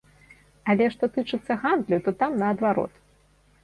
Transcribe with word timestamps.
Але 0.73 0.87
што 0.95 1.11
тычыцца 1.19 1.59
гандлю, 1.67 2.03
то 2.09 2.17
там 2.25 2.31
наадварот. 2.43 2.93